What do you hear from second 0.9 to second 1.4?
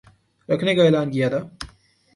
کیا